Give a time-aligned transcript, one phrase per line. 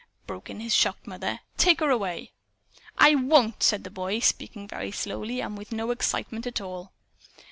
[0.25, 1.41] broke in his shocked mother.
[1.57, 2.31] "Take her away."
[2.97, 6.91] "I won't," said the boy, speaking very slowly, and with no excitement at all.